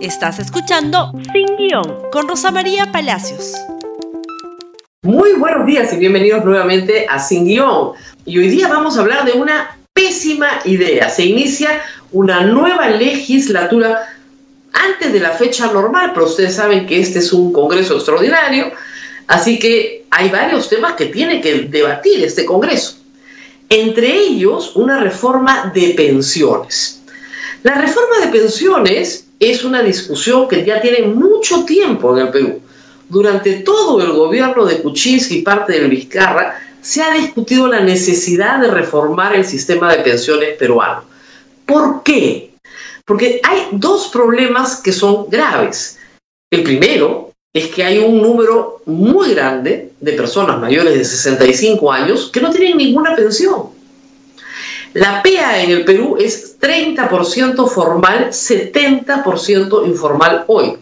[0.00, 3.54] Estás escuchando Sin Guión con Rosa María Palacios.
[5.02, 7.94] Muy buenos días y bienvenidos nuevamente a Sin Guión.
[8.24, 11.10] Y hoy día vamos a hablar de una pésima idea.
[11.10, 11.82] Se inicia
[12.12, 14.06] una nueva legislatura
[14.72, 18.70] antes de la fecha normal, pero ustedes saben que este es un Congreso extraordinario,
[19.26, 22.98] así que hay varios temas que tiene que debatir este Congreso.
[23.68, 27.02] Entre ellos, una reforma de pensiones.
[27.64, 32.60] La reforma de pensiones es una discusión que ya tiene mucho tiempo en el Perú.
[33.08, 38.60] Durante todo el gobierno de Kuczynski y parte del Vizcarra se ha discutido la necesidad
[38.60, 41.04] de reformar el sistema de pensiones peruano.
[41.64, 42.50] ¿Por qué?
[43.04, 45.98] Porque hay dos problemas que son graves.
[46.50, 52.30] El primero es que hay un número muy grande de personas mayores de 65 años
[52.32, 53.77] que no tienen ninguna pensión.
[54.94, 60.78] La PEA en el Perú es 30% formal, 70% informal hoy.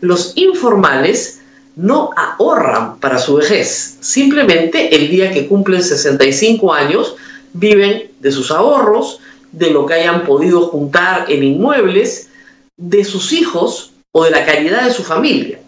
[0.00, 1.40] Los informales
[1.74, 3.96] no ahorran para su vejez.
[4.00, 7.16] Simplemente el día que cumplen 65 años
[7.54, 9.20] viven de sus ahorros,
[9.52, 12.28] de lo que hayan podido juntar en inmuebles,
[12.76, 15.58] de sus hijos o de la caridad de su familia.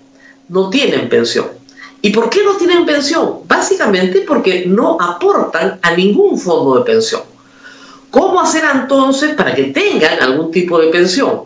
[0.48, 1.46] No tienen pensión.
[2.02, 3.40] ¿Y por qué no tienen pensión?
[3.46, 7.29] Básicamente porque no aportan a ningún fondo de pensión.
[8.10, 11.42] ¿Cómo hacer entonces para que tengan algún tipo de pensión?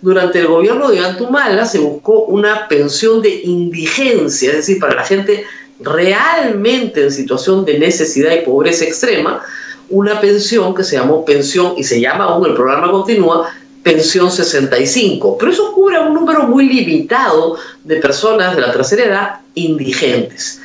[0.00, 5.04] Durante el gobierno de Antumala se buscó una pensión de indigencia, es decir, para la
[5.04, 5.44] gente
[5.80, 9.42] realmente en situación de necesidad y pobreza extrema,
[9.90, 13.50] una pensión que se llamó pensión y se llama aún el programa continúa
[13.82, 19.04] pensión 65, pero eso cubre a un número muy limitado de personas de la tercera
[19.04, 20.60] edad indigentes.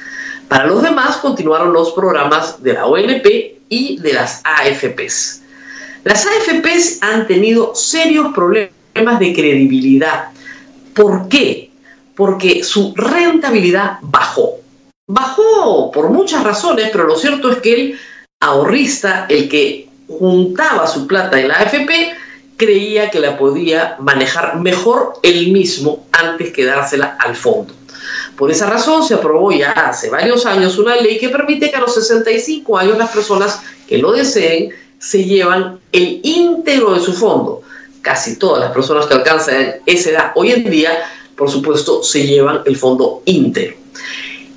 [0.48, 3.26] Para los demás continuaron los programas de la ONP
[3.74, 5.42] y de las AFPs.
[6.04, 10.30] Las AFPs han tenido serios problemas de credibilidad.
[10.94, 11.72] ¿Por qué?
[12.16, 14.60] Porque su rentabilidad bajó.
[15.08, 18.00] Bajó por muchas razones, pero lo cierto es que el
[18.40, 22.14] ahorrista, el que juntaba su plata en la AFP,
[22.58, 27.74] creía que la podía manejar mejor él mismo antes que dársela al fondo.
[28.38, 31.82] Por esa razón se aprobó ya hace varios años una ley que permite que a
[31.82, 37.62] los 65 años las personas que lo deseen se llevan el íntegro de su fondo.
[38.02, 40.92] Casi todas las personas que alcanzan esa edad hoy en día,
[41.36, 43.76] por supuesto, se llevan el fondo íntegro.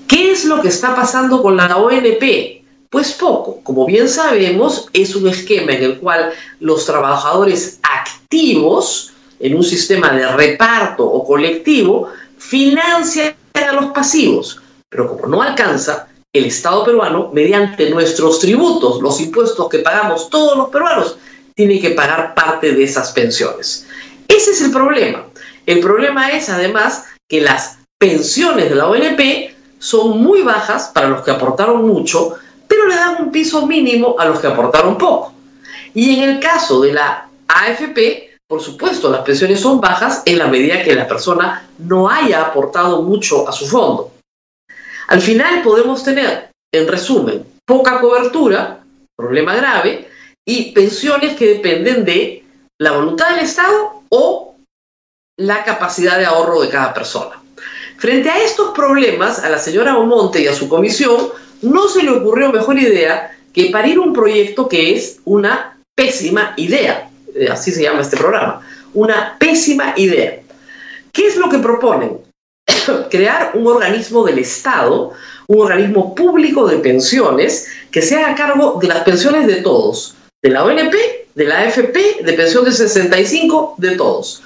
[0.06, 2.62] ¿Qué es lo que está pasando con la ONP?
[2.90, 3.60] Pues poco.
[3.62, 10.10] Como bien sabemos, es un esquema en el cual los trabajadores activos, en un sistema
[10.12, 12.08] de reparto o colectivo,
[12.38, 19.20] financian a los pasivos, pero como no alcanza, el Estado peruano, mediante nuestros tributos, los
[19.20, 21.16] impuestos que pagamos todos los peruanos,
[21.54, 23.86] tiene que pagar parte de esas pensiones.
[24.28, 25.24] Ese es el problema.
[25.64, 31.22] El problema es además que las pensiones de la ONP son muy bajas para los
[31.22, 32.34] que aportaron mucho,
[32.68, 35.32] pero le dan un piso mínimo a los que aportaron poco.
[35.94, 40.46] Y en el caso de la AFP, por supuesto, las pensiones son bajas en la
[40.46, 44.12] medida que la persona no haya aportado mucho a su fondo.
[45.08, 48.84] Al final podemos tener, en resumen, poca cobertura,
[49.16, 50.08] problema grave,
[50.46, 52.44] y pensiones que dependen de
[52.78, 54.54] la voluntad del Estado o
[55.38, 57.42] la capacidad de ahorro de cada persona.
[57.98, 61.30] Frente a estos problemas, a la señora Omonte y a su comisión
[61.62, 67.10] no se le ocurrió mejor idea que parir un proyecto que es una pésima idea.
[67.34, 68.62] Eh, así se llama este programa,
[68.94, 70.40] una pésima idea.
[71.12, 72.18] ¿Qué es lo que proponen?
[73.10, 75.12] Crear un organismo del Estado,
[75.48, 80.50] un organismo público de pensiones que se haga cargo de las pensiones de todos, de
[80.50, 80.94] la ONP,
[81.34, 84.42] de la AFP, de pensión de 65, de todos.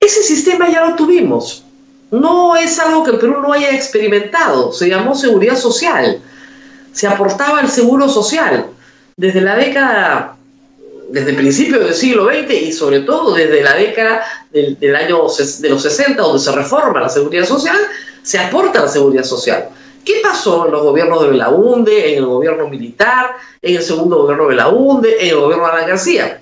[0.00, 1.64] Ese sistema ya lo tuvimos.
[2.10, 4.72] No es algo que el Perú no haya experimentado.
[4.72, 6.20] Se llamó seguridad social.
[6.92, 8.66] Se aportaba al seguro social.
[9.16, 10.36] Desde la década
[11.14, 15.68] desde el principio del siglo XX y sobre todo desde la década del, año de
[15.68, 17.76] los 60, donde se reforma la seguridad social,
[18.24, 19.68] se aporta la seguridad social.
[20.04, 24.42] ¿Qué pasó en los gobiernos de Belaunde, en el gobierno militar, en el segundo gobierno
[24.42, 26.40] de Belaunde, en el gobierno de Alan García?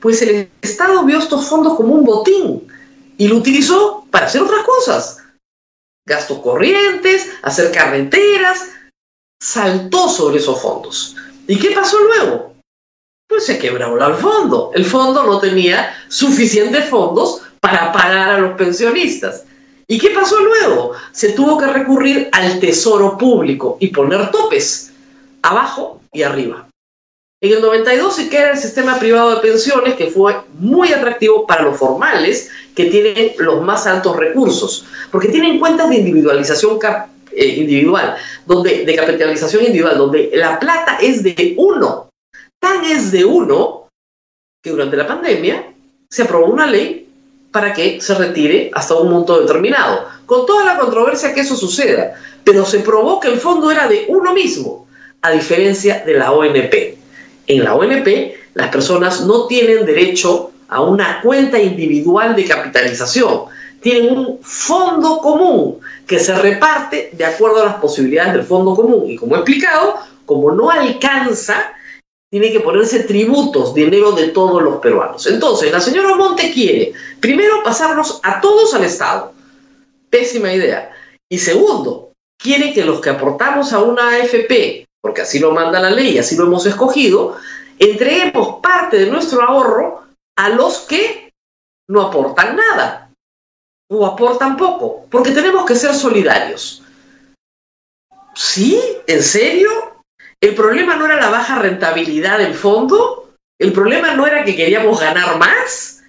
[0.00, 2.68] Pues el Estado vio estos fondos como un botín
[3.16, 5.18] y lo utilizó para hacer otras cosas.
[6.06, 8.68] Gastos corrientes, hacer carreteras,
[9.40, 11.16] saltó sobre esos fondos.
[11.48, 12.50] ¿Y qué pasó luego?
[13.40, 14.70] Se quebró el fondo.
[14.74, 19.44] El fondo no tenía suficientes fondos para pagar a los pensionistas.
[19.86, 20.92] ¿Y qué pasó luego?
[21.12, 24.92] Se tuvo que recurrir al tesoro público y poner topes
[25.42, 26.68] abajo y arriba.
[27.42, 31.62] En el 92 se crea el sistema privado de pensiones que fue muy atractivo para
[31.62, 36.78] los formales que tienen los más altos recursos, porque tienen cuentas de individualización
[37.32, 42.09] eh, individual, donde, de capitalización individual, donde la plata es de uno.
[42.60, 43.88] Tan es de uno
[44.62, 45.72] que durante la pandemia
[46.08, 47.08] se aprobó una ley
[47.50, 52.14] para que se retire hasta un monto determinado, con toda la controversia que eso suceda,
[52.44, 54.86] pero se probó que el fondo era de uno mismo,
[55.22, 56.98] a diferencia de la ONP.
[57.46, 63.46] En la ONP, las personas no tienen derecho a una cuenta individual de capitalización,
[63.80, 69.04] tienen un fondo común que se reparte de acuerdo a las posibilidades del fondo común.
[69.08, 69.96] Y como he explicado,
[70.26, 71.72] como no alcanza,
[72.30, 75.26] tiene que ponerse tributos, dinero de todos los peruanos.
[75.26, 79.32] Entonces, la señora Monte quiere, primero, pasarnos a todos al Estado.
[80.08, 80.92] Pésima idea.
[81.28, 85.90] Y segundo, quiere que los que aportamos a una AFP, porque así lo manda la
[85.90, 87.36] ley, así lo hemos escogido,
[87.78, 90.04] entreguemos parte de nuestro ahorro
[90.36, 91.32] a los que
[91.88, 93.10] no aportan nada
[93.90, 96.82] o aportan poco, porque tenemos que ser solidarios.
[98.36, 98.80] ¿Sí?
[99.08, 99.68] ¿En serio?
[100.42, 104.98] El problema no era la baja rentabilidad del fondo, el problema no era que queríamos
[104.98, 106.02] ganar más.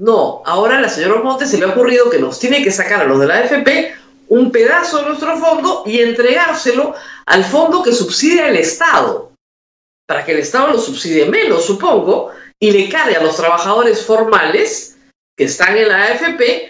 [0.00, 3.04] No, ahora la señora Montes se le ha ocurrido que nos tiene que sacar a
[3.04, 3.94] los de la AFP
[4.28, 6.94] un pedazo de nuestro fondo y entregárselo
[7.26, 9.32] al fondo que subsidia el Estado,
[10.06, 14.98] para que el Estado lo subsidie menos, supongo, y le cae a los trabajadores formales
[15.36, 16.68] que están en la AFP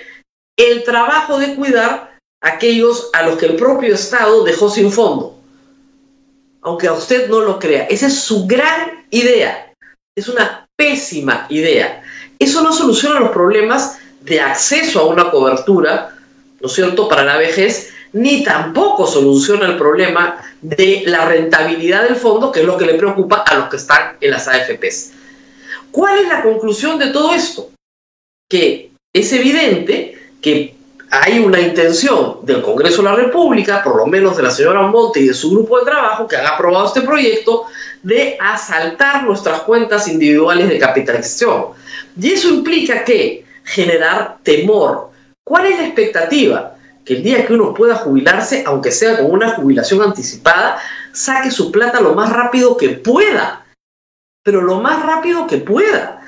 [0.58, 5.37] el trabajo de cuidar a aquellos a los que el propio Estado dejó sin fondo
[6.68, 7.84] aunque a usted no lo crea.
[7.84, 9.72] Esa es su gran idea.
[10.14, 12.02] Es una pésima idea.
[12.38, 16.14] Eso no soluciona los problemas de acceso a una cobertura,
[16.60, 22.16] ¿no es cierto?, para la vejez, ni tampoco soluciona el problema de la rentabilidad del
[22.16, 25.12] fondo, que es lo que le preocupa a los que están en las AFPs.
[25.90, 27.70] ¿Cuál es la conclusión de todo esto?
[28.50, 30.74] Que es evidente que
[31.10, 35.20] hay una intención del Congreso de la República, por lo menos de la señora Monte
[35.20, 37.66] y de su grupo de trabajo que han aprobado este proyecto,
[38.02, 41.68] de asaltar nuestras cuentas individuales de capitalización.
[42.20, 45.10] Y eso implica que generar temor.
[45.44, 46.74] ¿Cuál es la expectativa?
[47.06, 50.78] Que el día que uno pueda jubilarse, aunque sea con una jubilación anticipada,
[51.12, 53.64] saque su plata lo más rápido que pueda.
[54.44, 56.20] Pero lo más rápido que pueda.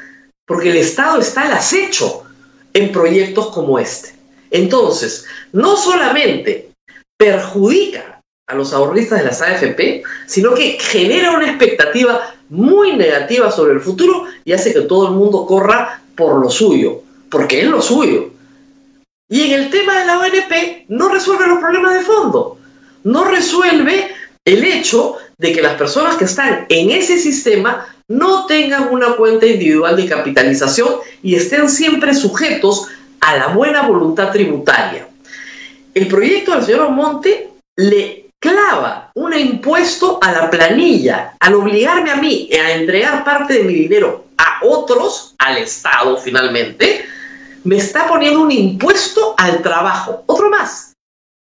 [0.46, 2.24] Porque el Estado está al acecho
[2.72, 4.19] en proyectos como este.
[4.50, 6.70] Entonces, no solamente
[7.16, 13.74] perjudica a los ahorristas de las AFP, sino que genera una expectativa muy negativa sobre
[13.74, 17.80] el futuro y hace que todo el mundo corra por lo suyo, porque es lo
[17.80, 18.30] suyo.
[19.28, 22.58] Y en el tema de la ONP no resuelve los problemas de fondo,
[23.04, 24.08] no resuelve
[24.44, 29.46] el hecho de que las personas que están en ese sistema no tengan una cuenta
[29.46, 32.88] individual de capitalización y estén siempre sujetos
[33.20, 35.08] a la buena voluntad tributaria.
[35.94, 42.16] El proyecto del señor Monte le clava un impuesto a la planilla al obligarme a
[42.16, 47.04] mí a entregar parte de mi dinero a otros, al Estado finalmente,
[47.64, 50.24] me está poniendo un impuesto al trabajo.
[50.26, 50.94] Otro más.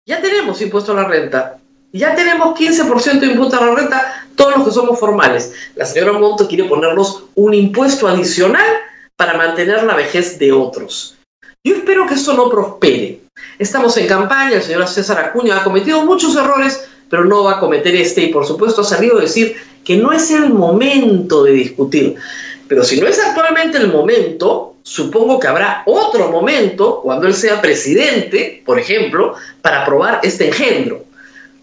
[0.06, 1.58] Ya tenemos impuesto a la renta.
[1.92, 5.54] Ya tenemos 15% de impuesto a la renta todos los que somos formales.
[5.76, 8.66] La señora Monte quiere ponernos un impuesto adicional
[9.16, 11.18] para mantener la vejez de otros.
[11.64, 13.22] Yo espero que esto no prospere.
[13.58, 17.60] Estamos en campaña, el señor César Acuña ha cometido muchos errores, pero no va a
[17.60, 21.52] cometer este y por supuesto ha salido a decir que no es el momento de
[21.52, 22.16] discutir.
[22.68, 27.62] Pero si no es actualmente el momento, supongo que habrá otro momento cuando él sea
[27.62, 31.06] presidente, por ejemplo, para aprobar este engendro.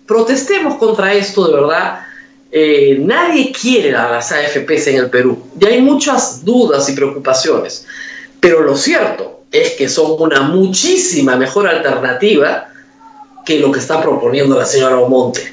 [0.06, 2.06] Protestemos contra esto de verdad.
[2.52, 5.46] Eh, nadie quiere a las AFPs en el Perú.
[5.60, 7.86] Y hay muchas dudas y preocupaciones.
[8.40, 12.68] Pero lo cierto es que son una muchísima mejor alternativa
[13.44, 15.52] que lo que está proponiendo la señora Omonte.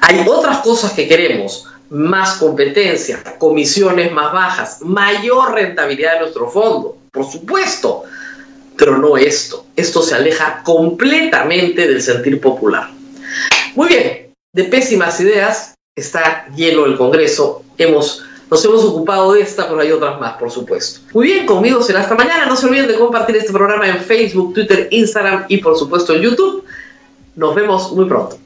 [0.00, 6.98] Hay otras cosas que queremos, más competencia, comisiones más bajas, mayor rentabilidad de nuestro fondo,
[7.12, 8.04] por supuesto,
[8.76, 9.66] pero no esto.
[9.74, 12.90] Esto se aleja completamente del sentir popular.
[13.74, 17.62] Muy bien, de pésimas ideas está lleno el Congreso.
[17.76, 21.00] Hemos nos hemos ocupado de esta, pero hay otras más, por supuesto.
[21.12, 22.46] Muy bien, conmigo será hasta mañana.
[22.46, 26.22] No se olviden de compartir este programa en Facebook, Twitter, Instagram y por supuesto en
[26.22, 26.64] YouTube.
[27.36, 28.38] Nos vemos muy pronto.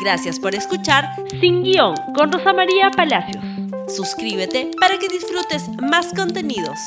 [0.00, 1.04] Gracias por escuchar
[1.40, 3.42] Sin Guión con Rosa María Palacios.
[3.88, 6.78] Suscríbete para que disfrutes más contenidos.